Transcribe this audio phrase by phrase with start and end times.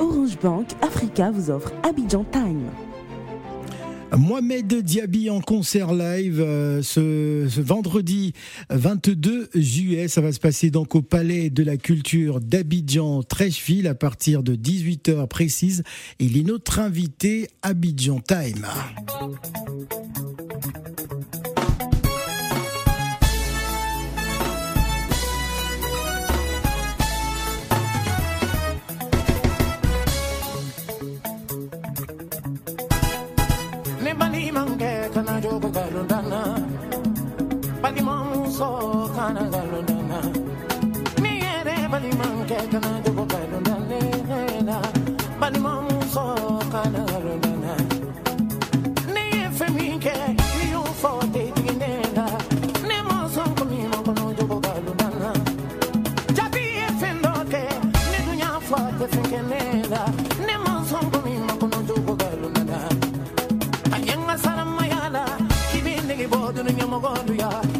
[0.00, 2.70] Orange Bank Africa vous offre Abidjan Time.
[4.16, 8.32] Mohamed Diaby en concert live euh, ce, vendredi
[8.70, 10.08] 22 juillet.
[10.08, 14.54] Ça va se passer donc au Palais de la Culture d'Abidjan, Trècheville, à partir de
[14.54, 15.82] 18h précise.
[16.18, 18.66] Il est notre invité Abidjan Time.
[35.64, 35.87] over.
[67.00, 67.77] gonna.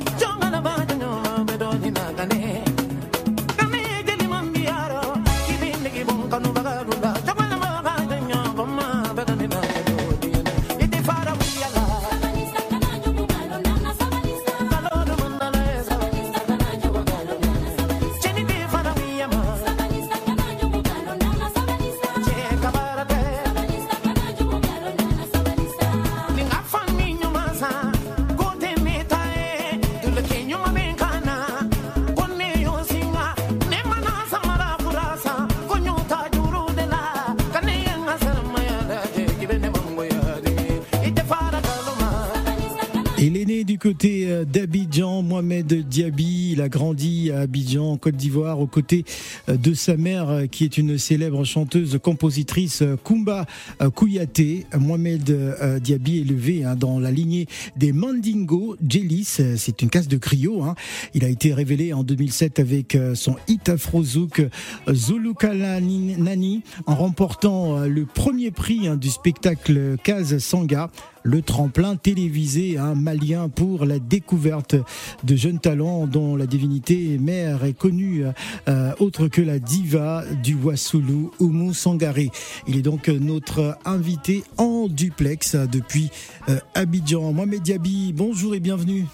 [45.89, 49.05] Diaby, il a grandi à Abidjan, en Côte d'Ivoire, aux côtés
[49.49, 53.47] euh, de sa mère, euh, qui est une célèbre chanteuse, compositrice, Kumba
[53.95, 54.67] Kouyaté.
[54.79, 59.25] Mohamed Diaby est élevé hein, dans la lignée des Mandingo Jellis,
[59.57, 60.63] c'est une casse de griot.
[60.63, 60.75] Hein.
[61.15, 64.43] Il a été révélé en 2007 avec son hit afrozouk
[64.87, 70.91] Nani, en remportant le premier prix hein, du spectacle Kaz Sanga
[71.29, 74.77] le tremplin télévisé un malien pour la découverte
[75.25, 78.25] de jeunes talents dont la divinité mère est connue
[78.67, 82.31] euh, autre que la diva du Wassoulou, Oumou Sangaré.
[82.67, 86.11] Il est donc notre invité en duplex depuis
[86.49, 87.33] euh, Abidjan.
[87.35, 89.05] Mohamed Diaby, bonjour et bienvenue.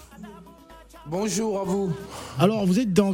[1.07, 1.91] Bonjour à vous.
[2.39, 3.13] Alors, vous êtes dans,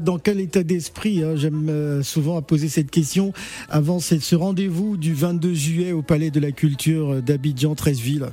[0.00, 1.34] dans quel état d'esprit hein?
[1.34, 3.32] J'aime euh, souvent poser cette question
[3.68, 8.28] avant ce rendez-vous du 22 juillet au Palais de la Culture d'Abidjan, 13 villes.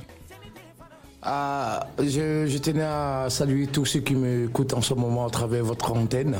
[1.22, 5.92] Ah, je, tenais à saluer tous ceux qui m'écoutent en ce moment à travers votre
[5.92, 6.36] antenne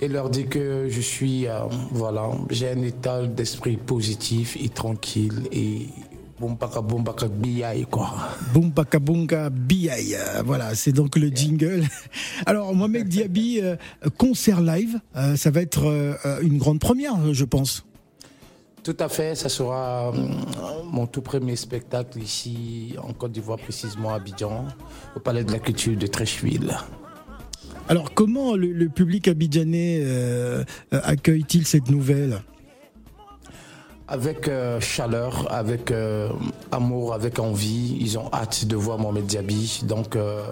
[0.00, 1.60] et leur dire que je suis, euh,
[1.92, 5.86] voilà, j'ai un état d'esprit positif et tranquille et
[6.42, 8.10] Bumbaka Bumbaka Biaï, quoi.
[8.52, 10.16] Bumbaka Bunga Biaï.
[10.44, 11.84] Voilà, c'est donc le jingle.
[12.46, 13.76] Alors, Mohamed Diaby, euh,
[14.18, 17.84] concert live, euh, ça va être euh, une grande première, je pense.
[18.82, 20.12] Tout à fait, ça sera
[20.90, 24.66] mon tout premier spectacle ici en Côte d'Ivoire, précisément à Abidjan,
[25.14, 26.76] au Palais de la Culture de Trècheville.
[27.88, 30.04] Alors, comment le public abidjanais
[30.90, 32.42] accueille-t-il cette nouvelle?
[34.12, 36.28] Avec euh, chaleur, avec euh,
[36.70, 37.96] amour, avec envie.
[37.98, 39.80] Ils ont hâte de voir Mohamed Diaby.
[39.84, 40.42] Donc, euh,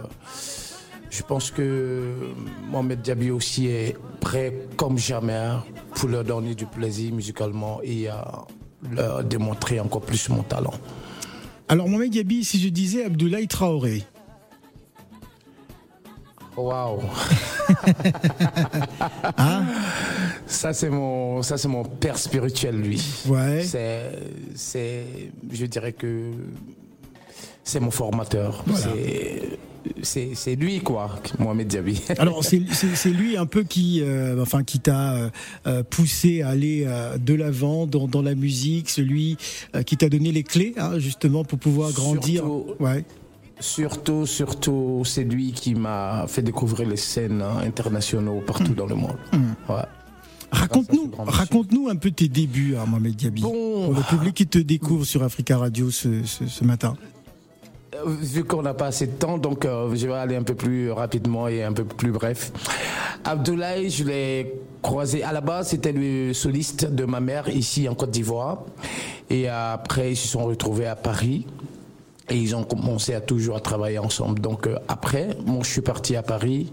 [1.10, 2.32] je pense que
[2.70, 5.50] Mohamed Diaby aussi est prêt comme jamais
[5.94, 8.08] pour leur donner du plaisir musicalement et
[8.92, 10.72] leur démontrer encore plus mon talent.
[11.68, 14.04] Alors, Mohamed Diaby, si je disais Abdoulaye Traoré,
[16.56, 17.00] Waouh
[19.38, 19.64] hein?
[20.50, 23.00] Ça c'est mon ça c'est mon père spirituel lui.
[23.28, 23.62] Ouais.
[23.64, 24.10] C'est
[24.54, 25.04] c'est
[25.50, 26.32] je dirais que
[27.62, 28.64] c'est mon formateur.
[30.02, 32.02] C'est lui quoi, Mohamed Diaby.
[32.18, 35.30] Alors c'est lui un peu qui euh, enfin qui t'a
[35.66, 39.38] euh, poussé à aller euh, de l'avant dans, dans, la musique, celui
[39.86, 42.44] qui t'a donné les clés hein, justement pour pouvoir grandir.
[42.80, 43.04] ouais.
[43.60, 48.74] Surtout, surtout, c'est lui qui m'a fait découvrir les scènes hein, internationales partout mm.
[48.74, 49.16] dans le monde.
[49.34, 49.52] Mm.
[50.52, 55.04] Raconte-nous, raconte-nous un peu tes débuts, à Mohamed Diaby, pour le public qui te découvre
[55.04, 56.96] sur Africa Radio ce, matin.
[57.94, 60.54] Euh, vu qu'on n'a pas assez de temps, donc euh, je vais aller un peu
[60.54, 62.52] plus rapidement et un peu plus bref.
[63.24, 67.94] Abdoulaye, je l'ai croisé à la base, c'était le soliste de ma mère ici en
[67.94, 68.62] Côte d'Ivoire.
[69.28, 71.46] Et après, ils se sont retrouvés à Paris.
[72.28, 74.40] Et ils ont commencé à toujours à travailler ensemble.
[74.40, 76.72] Donc euh, après, moi je suis parti à Paris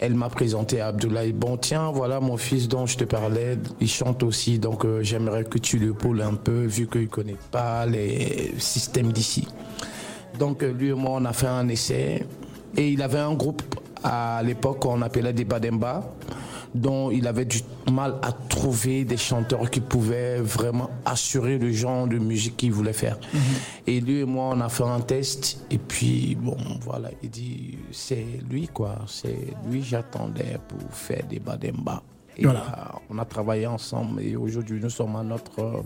[0.00, 1.32] elle m'a présenté à Abdoulaye.
[1.32, 5.44] Bon, tiens, voilà mon fils dont je te parlais, il chante aussi, donc euh, j'aimerais
[5.44, 9.48] que tu le pôles un peu, vu qu'il ne connaît pas les systèmes d'ici.
[10.38, 12.24] Donc euh, lui et moi, on a fait un essai,
[12.76, 13.62] et il avait un groupe
[14.04, 16.12] à l'époque qu'on appelait des Bademba
[16.74, 17.60] dont il avait du
[17.90, 22.92] mal à trouver des chanteurs qui pouvaient vraiment assurer le genre de musique qu'il voulait
[22.92, 23.18] faire.
[23.32, 23.40] Mhm.
[23.86, 25.64] Et lui et moi, on a fait un test.
[25.70, 28.96] Et puis, bon, voilà, il dit, c'est lui, quoi.
[29.06, 32.02] C'est lui, j'attendais pour faire des bademba.
[32.36, 32.92] Et voilà.
[33.10, 35.82] On a travaillé ensemble et aujourd'hui, nous sommes à notre euh,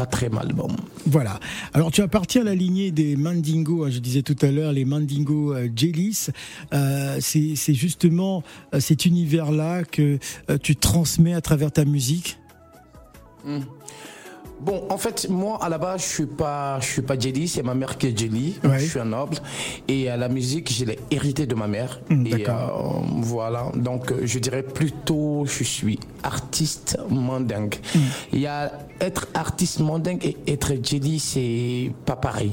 [0.00, 0.72] quatrième album.
[1.04, 1.38] Voilà.
[1.74, 4.86] Alors tu appartiens à la lignée des Mandingo, hein, je disais tout à l'heure, les
[4.86, 6.28] Mandingo euh, Jellis.
[6.72, 8.42] Euh, c'est justement
[8.72, 10.18] euh, cet univers-là que
[10.62, 12.38] tu transmets à travers ta musique?
[13.44, 13.60] Hmm.
[14.60, 17.62] Bon, en fait, moi, à la base, je suis pas, je suis pas Jelly, c'est
[17.62, 18.58] ma mère qui est Jelly.
[18.62, 19.36] Je suis un noble.
[19.88, 22.00] Et à la musique, je l'ai hérité de ma mère.
[22.10, 23.02] Hmm, d'accord.
[23.16, 23.72] voilà.
[23.74, 27.76] Donc, je dirais plutôt, je suis artiste mandingue.
[27.94, 27.98] Hmm.
[28.32, 32.52] Il y a être artiste mandingue et être Jelly, c'est pas pareil.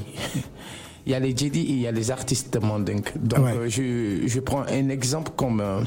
[1.06, 3.08] Il y a les Jelly et il y a les artistes mandingues.
[3.16, 5.80] Donc, je, je, prends un exemple comme euh,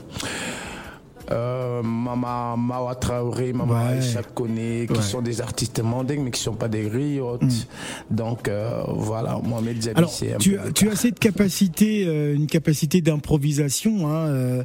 [1.84, 6.56] Mama Mawa Traoré, Mama Aïcha Kone, qui sont des artistes mandingues, mais qui ne sont
[6.56, 7.42] pas des griottes.
[7.42, 8.16] Mm.
[8.16, 13.02] Donc euh, voilà, Mohamed Diaby, un tu, peu tu as cette capacité, euh, une capacité
[13.02, 14.64] d'improvisation hein,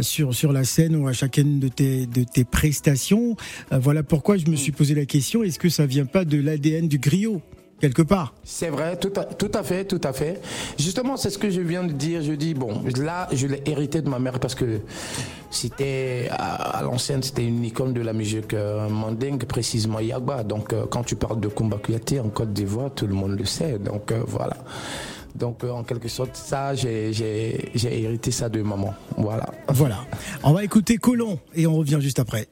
[0.00, 3.36] sur, sur la scène ou à chacune de tes, de tes prestations.
[3.70, 6.88] voilà pourquoi je me suis posé la question, est-ce que ça vient pas de l'ADN
[6.88, 7.40] du griot?
[7.80, 8.34] Quelque part.
[8.44, 10.40] C'est vrai, tout à, tout à fait, tout à fait.
[10.78, 12.22] Justement, c'est ce que je viens de dire.
[12.22, 14.80] Je dis, bon, là, je l'ai hérité de ma mère parce que
[15.50, 20.42] c'était, à, l'ancienne, c'était une icône de la musique euh, mandingue, précisément Yagba.
[20.44, 23.78] Donc, euh, quand tu parles de Kumba en Côte d'Ivoire, tout le monde le sait.
[23.78, 24.56] Donc, euh, voilà.
[25.34, 27.10] Donc, en quelque sorte, ça, j'ai
[27.74, 28.94] hérité ça de maman.
[29.18, 29.46] Voilà.
[29.68, 29.98] Voilà.
[30.42, 32.48] On va écouter Colomb et on revient juste après.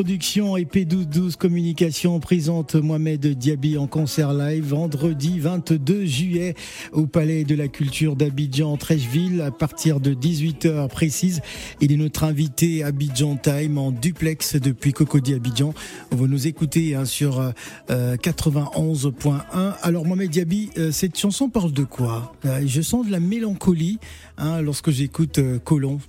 [0.00, 6.54] Production et P1212 Communication présente Mohamed Diaby en concert live vendredi 22 juillet
[6.92, 11.42] au Palais de la Culture d'Abidjan, Trècheville, à partir de 18h précise.
[11.82, 15.74] Il est notre invité Abidjan Time en duplex depuis Cocody Abidjan.
[16.10, 17.52] Vous nous écoutez hein, sur
[17.90, 19.12] 91.1.
[19.54, 22.32] Euh, Alors Mohamed Diaby, euh, cette chanson parle de quoi?
[22.46, 23.98] Euh, Je sens de la mélancolie
[24.38, 26.00] hein, lorsque j'écoute Colomb.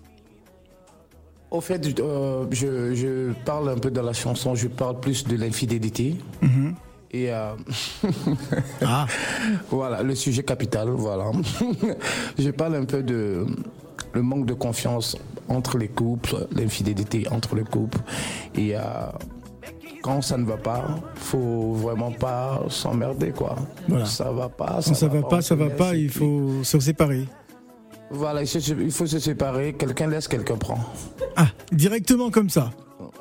[1.51, 6.15] Au fait, euh, je, parle un peu dans la chanson, je parle plus de l'infidélité.
[6.41, 6.75] Mhm.
[7.11, 7.51] Et euh,
[8.81, 9.05] ah.
[9.69, 11.29] voilà, le sujet capital, voilà.
[12.39, 13.45] je parle un peu de
[14.13, 15.17] le manque de confiance
[15.49, 17.99] entre les couples, l'infidélité entre les couples.
[18.55, 18.81] Et euh,
[20.01, 23.57] quand ça ne va pas, faut vraiment pas s'emmerder, quoi.
[24.05, 24.81] Ça va pas.
[24.81, 27.27] Ça, va, va, pas, ça va pas, il faut se séparer.
[28.11, 29.73] Voilà, il faut se séparer.
[29.73, 30.79] Quelqu'un laisse, quelqu'un prend.
[31.35, 32.71] Ah, directement comme ça.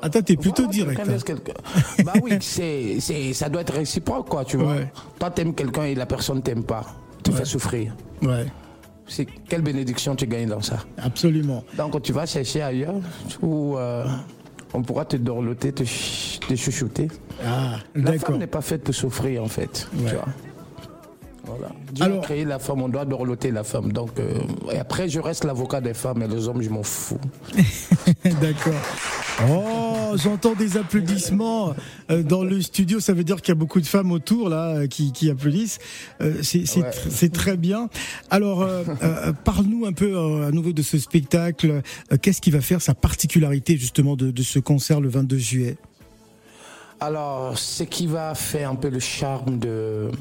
[0.01, 0.99] Attends, t'es plutôt direct.
[0.99, 2.03] Hein.
[2.03, 4.77] bah oui, c'est, c'est, ça doit être réciproque, quoi, tu vois.
[5.19, 6.85] Toi, t'aimes quelqu'un et la personne t'aime pas.
[7.23, 7.95] Tu fais souffrir.
[8.21, 8.45] Ouais.
[9.07, 10.77] C'est quelle bénédiction tu gagnes dans ça?
[10.97, 11.63] Absolument.
[11.77, 12.95] Donc tu vas chercher ailleurs
[13.41, 14.05] où euh,
[14.73, 17.09] on pourra te dorloter, te, te chouchouter.
[17.45, 19.89] Ah, la femme n'est pas faite pour souffrir en fait.
[19.97, 20.25] Tu vois.
[21.57, 21.73] Voilà.
[21.91, 23.91] Dieu a créé la femme, on doit dorloter la femme.
[23.91, 24.39] Donc, euh,
[24.71, 27.19] et après, je reste l'avocat des femmes et les hommes, je m'en fous.
[28.41, 28.73] D'accord.
[29.49, 31.73] Oh, j'entends des applaudissements
[32.09, 32.99] euh, dans le studio.
[32.99, 35.79] Ça veut dire qu'il y a beaucoup de femmes autour là qui, qui applaudissent.
[36.21, 37.89] Euh, c'est très bien.
[38.29, 38.83] Alors, euh,
[39.43, 41.81] parle-nous un peu à nouveau de ce spectacle.
[42.21, 45.77] Qu'est-ce qui va faire sa particularité justement de, de ce concert le 22 juillet?
[46.99, 50.11] Alors, ce qui va faire un peu le charme de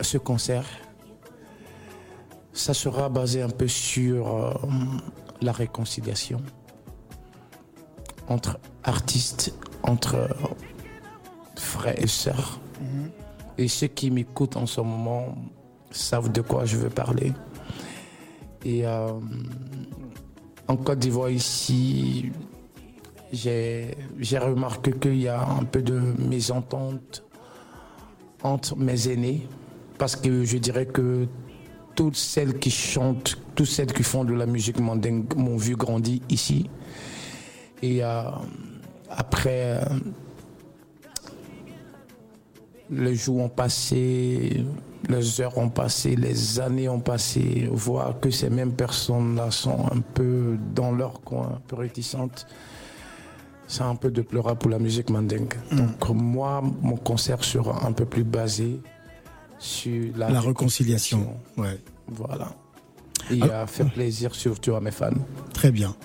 [0.00, 0.66] ce concert,
[2.52, 4.58] ça sera basé un peu sur
[5.40, 6.40] la réconciliation
[8.28, 10.28] entre artistes, entre
[11.56, 12.60] frères et sœurs.
[12.80, 13.10] Mhm.
[13.58, 15.36] Et ceux qui m'écoutent en ce moment
[15.90, 17.32] savent de quoi je veux parler.
[18.64, 19.12] Et euh,
[20.68, 22.32] en Côte d'Ivoire, ici,
[23.32, 27.24] j'ai remarqué qu'il y a un peu de mésentente
[28.42, 29.46] entre mes aînés.
[30.04, 31.26] Parce que je dirais que
[31.94, 36.20] toutes celles qui chantent, toutes celles qui font de la musique mandingue m'ont vu grandir
[36.28, 36.68] ici.
[37.80, 38.24] Et euh,
[39.08, 39.84] après, euh,
[42.90, 44.66] les jours ont passé,
[45.08, 50.00] les heures ont passé, les années ont passé, voir que ces mêmes personnes-là sont un
[50.00, 52.46] peu dans leur coin, un peu réticentes.
[53.66, 55.54] C'est un peu de pleurer pour la musique mandingue.
[55.72, 55.76] Mm.
[55.78, 58.82] Donc moi, mon concert sera un peu plus basé
[59.64, 61.36] sur la, la réconciliation.
[61.56, 61.78] Ouais.
[62.08, 62.54] Voilà.
[63.30, 65.10] Et a fait plaisir surtout à mes fans.
[65.54, 65.96] Très bien.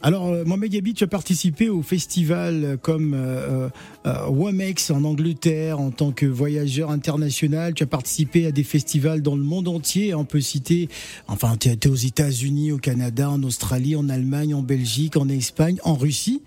[0.00, 3.68] Alors, euh, Mohamed Yabi, tu as participé au festival comme euh,
[4.06, 7.74] euh, Wamex en Angleterre en tant que voyageur international.
[7.74, 10.14] Tu as participé à des festivals dans le monde entier.
[10.14, 10.88] On peut citer,
[11.26, 15.78] enfin, tu es aux États-Unis, au Canada, en Australie, en Allemagne, en Belgique, en Espagne,
[15.82, 16.42] en Russie.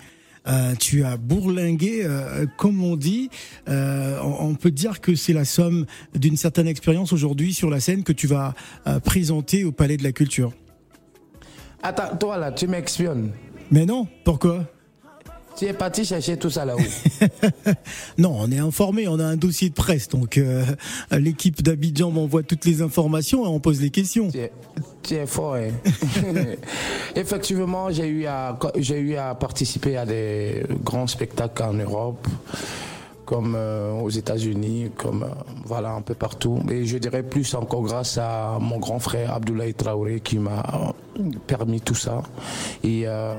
[0.79, 2.07] Tu as bourlingué,
[2.57, 3.29] comme on dit.
[3.67, 8.13] on, peut dire que c'est la somme d'une certaine expérience aujourd'hui sur la scène que
[8.13, 8.53] tu vas
[9.03, 10.53] présenter au Palais de la Culture.
[11.83, 13.31] Attends, toi là, tu m'expionnes.
[13.71, 14.65] Mais non, pourquoi?
[15.62, 16.80] Tu es parti chercher tout ça là-haut
[18.18, 20.65] Non, on est informé, on a un dossier de presse, donc euh,
[21.12, 24.30] l'équipe d'Abidjan m'envoie toutes les informations et on pose les questions.
[25.03, 25.70] Tu es, fort, hein.
[27.15, 32.27] Effectivement, j'ai eu, à, j'ai eu à participer à des grands spectacles en Europe
[33.32, 35.27] comme euh, aux États-Unis, comme euh,
[35.63, 36.60] voilà un peu partout.
[36.70, 40.94] Et je dirais plus encore grâce à mon grand frère Abdoulaye Traoré qui m'a
[41.48, 42.24] permis tout ça.
[42.84, 43.36] Et euh,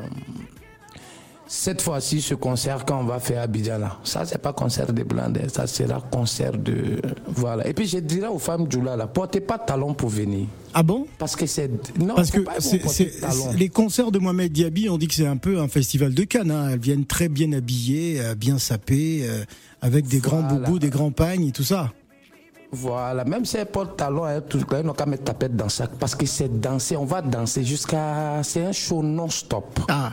[1.55, 5.37] cette fois-ci, ce concert qu'on va faire à Abidjan, ça, c'est pas concert de blancs,
[5.53, 6.99] ça sera concert de.
[7.27, 7.69] Voilà.
[7.69, 10.47] Et puis, je dirais aux femmes du là, portez pas de talons pour venir.
[10.73, 11.07] Ah bon?
[11.19, 11.71] Parce que c'est.
[12.01, 12.39] Non, Parce que
[13.55, 16.51] les concerts de Mohamed Diaby, on dit que c'est un peu un festival de Cannes.
[16.51, 16.71] Hein.
[16.73, 19.45] Elles viennent très bien habillées, euh, bien sapées, euh,
[19.83, 21.93] avec des grands boubous, des grands pagnes et tout ça.
[22.71, 24.43] Voilà, même si elles portent talons, elles
[24.87, 25.87] n'ont qu'à mettre tapette dans ça.
[25.87, 28.41] Parce que c'est danser, on va danser jusqu'à.
[28.43, 29.81] C'est un show non-stop.
[29.89, 30.13] Ah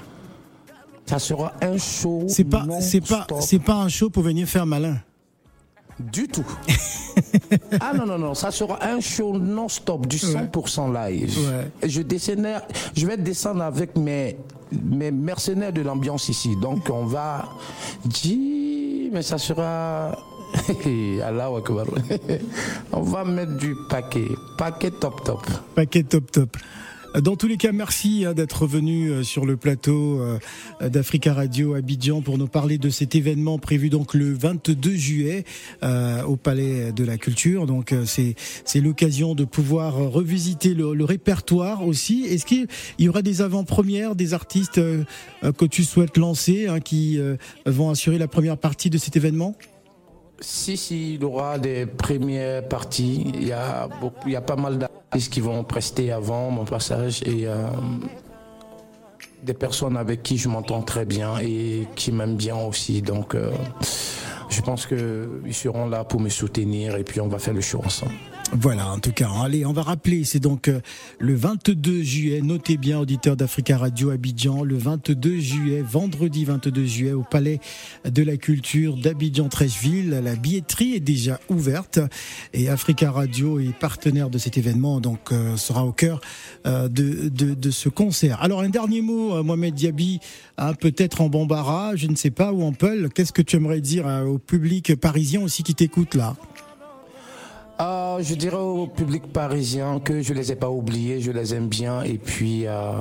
[1.09, 2.25] ça sera un show.
[2.27, 4.97] C'est pas, c'est pas, c'est pas un show pour venir faire malin.
[5.99, 6.45] Du tout.
[7.81, 11.35] ah non, non, non, ça sera un show non-stop, du 100% live.
[11.81, 11.87] Je,
[12.95, 14.37] je vais descendre avec mes,
[14.71, 16.55] mes mercenaires de l'ambiance ici.
[16.61, 17.49] Donc on va
[18.05, 20.15] dire, mais ça sera.
[21.25, 21.49] Allah
[22.93, 24.27] on va mettre du paquet.
[24.59, 25.47] Paquet top top.
[25.73, 26.55] Paquet top top.
[27.15, 31.73] Dans tous les cas, merci hein, d'être venu euh, sur le plateau euh, d'Africa Radio
[31.73, 35.43] Abidjan pour nous parler de cet événement prévu donc le 22 juillet
[35.81, 37.65] euh, au Palais de la Culture.
[37.65, 42.25] Donc c'est c'est l'occasion de pouvoir revisiter le, répertoire aussi.
[42.25, 42.67] Est-ce qu'il
[42.99, 47.19] y aura des avant-premières, des artistes que tu souhaites lancer hein, qui
[47.65, 49.55] vont assurer la première partie de cet événement?
[50.41, 53.25] Si, si, il y aura des premières parties.
[53.33, 56.65] Il y a, beaucoup, il y a pas mal d'artistes qui vont prester avant mon
[56.65, 57.67] passage et euh,
[59.43, 63.01] des personnes avec qui je m'entends très bien et qui m'aiment bien aussi.
[63.01, 63.51] Donc, euh,
[64.49, 67.81] je pense qu'ils seront là pour me soutenir et puis on va faire le show
[67.83, 68.13] ensemble.
[68.51, 70.79] Voilà, en tout cas, allez, on va rappeler, c'est donc euh,
[71.19, 77.13] le 22 juillet, notez bien, auditeur d'Africa Radio Abidjan, le 22 juillet, vendredi 22 juillet,
[77.13, 77.59] au Palais
[78.05, 80.09] de la Culture d'Abidjan-Trècheville.
[80.23, 81.99] La billetterie est déjà ouverte
[82.53, 86.19] et Africa Radio est partenaire de cet événement, donc euh, sera au cœur
[86.65, 88.41] euh, de, de, ce concert.
[88.41, 90.21] Alors, un dernier mot, Mohamed Diaby,
[90.57, 93.79] hein, peut-être en Bambara, je ne sais pas, ou en Peul, qu'est-ce que tu aimerais
[93.79, 96.35] dire au public parisien aussi qui t'écoute là
[97.81, 101.69] euh, je dirais au public parisien que je les ai pas oubliés, je les aime
[101.69, 102.91] bien et puis euh,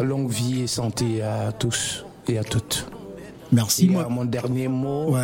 [0.00, 2.86] longue vie et santé à tous et à toutes.
[3.52, 3.88] Merci.
[3.88, 4.08] moi.
[4.08, 5.14] mon dernier mot,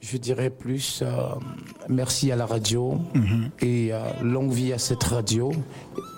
[0.00, 1.06] je dirais plus euh,
[1.88, 3.50] merci à la radio mhm.
[3.62, 5.52] et longue vie à cette radio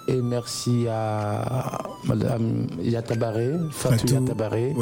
[0.08, 4.74] et merci à Madame Yatabaré, Fatou, Yatabaré,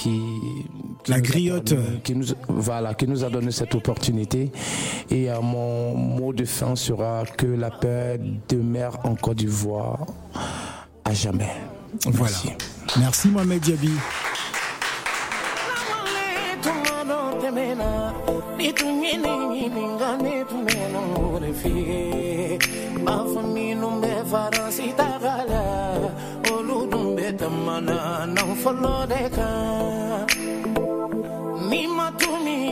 [0.00, 0.66] qui,
[1.08, 4.50] la griotte, qui nous, voilà, qui nous a donné cette opportunité.
[5.10, 10.06] Et mon mot de fin sera que la paix demeure en Côte d'Ivoire
[11.04, 11.50] à jamais.
[12.06, 12.36] Voilà.
[12.98, 13.90] Merci Mohamed Diaby.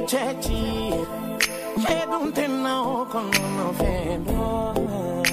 [0.01, 0.05] I
[2.07, 5.28] don't know o con un offendo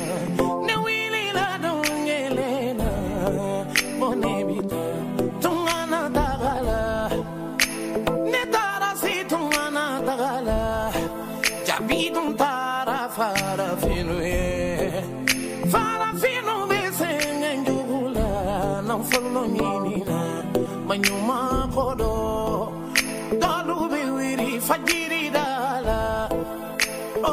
[24.87, 26.01] giridala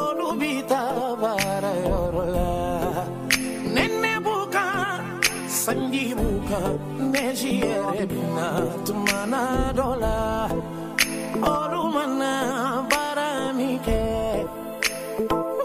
[0.00, 0.82] olubita
[1.22, 2.50] varayorola
[3.74, 4.66] nenne buka
[5.62, 6.60] sanji buka
[7.12, 8.48] nejiyere bina
[8.86, 9.42] tumana
[9.78, 10.16] dola
[11.54, 12.32] olumana
[12.90, 14.02] baramike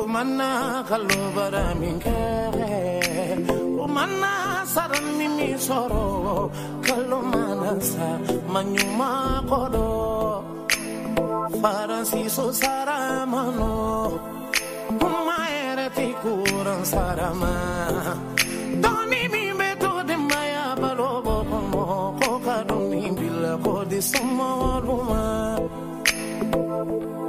[0.03, 0.49] umana
[0.89, 2.19] kalo baramike
[3.85, 4.31] umana
[4.73, 6.07] saranimi soro
[6.85, 8.07] kalomana sa
[8.53, 9.09] manyuma
[9.49, 9.87] kodo
[11.61, 14.11] Fară si susara mano
[15.27, 17.31] Mai era ticura în sara
[18.79, 25.55] Doni mi metode mai abalo bomo Coca doni bila codi sumo luma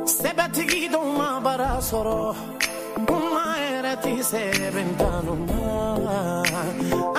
[0.04, 2.35] Sebatigi doma bara soro
[3.08, 5.35] uma era ti se ventanu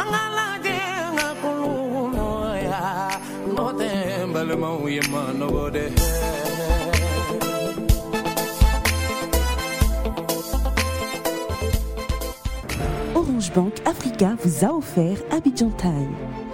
[0.02, 1.74] Angala jenga kulu
[2.16, 2.84] noya
[3.56, 6.49] Notem balmau yemano bode Hey
[13.54, 16.49] Bank Africa vous a offert Abidjan Time.